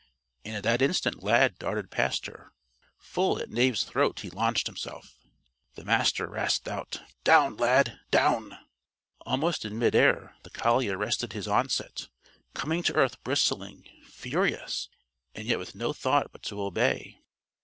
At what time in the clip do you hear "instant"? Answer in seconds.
0.81-1.21